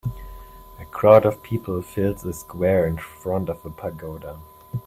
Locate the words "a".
0.79-0.85, 2.25-2.33, 3.63-3.69